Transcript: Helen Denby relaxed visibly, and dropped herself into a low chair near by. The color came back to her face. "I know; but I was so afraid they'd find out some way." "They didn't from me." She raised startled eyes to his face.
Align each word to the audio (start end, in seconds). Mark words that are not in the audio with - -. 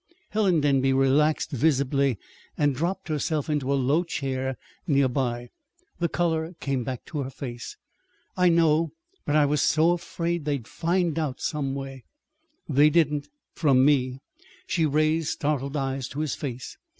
Helen 0.31 0.61
Denby 0.61 0.93
relaxed 0.93 1.51
visibly, 1.51 2.17
and 2.57 2.73
dropped 2.75 3.07
herself 3.07 3.51
into 3.51 3.71
a 3.71 3.75
low 3.75 4.03
chair 4.03 4.57
near 4.87 5.07
by. 5.07 5.49
The 5.99 6.09
color 6.09 6.55
came 6.59 6.83
back 6.83 7.05
to 7.05 7.19
her 7.21 7.29
face. 7.29 7.77
"I 8.35 8.49
know; 8.49 8.93
but 9.27 9.35
I 9.35 9.45
was 9.45 9.61
so 9.61 9.91
afraid 9.91 10.43
they'd 10.45 10.67
find 10.67 11.19
out 11.19 11.39
some 11.39 11.75
way." 11.75 12.03
"They 12.67 12.89
didn't 12.89 13.27
from 13.53 13.85
me." 13.85 14.17
She 14.65 14.87
raised 14.87 15.27
startled 15.29 15.77
eyes 15.77 16.07
to 16.07 16.21
his 16.21 16.33
face. 16.33 16.77